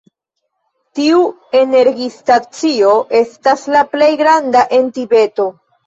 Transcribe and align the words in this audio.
Tiu 0.99 1.19
energistacio 1.59 2.97
estas 3.23 3.71
la 3.79 3.87
plej 3.97 4.13
granda 4.27 4.69
en 4.81 4.95
Tibeto. 5.01 5.53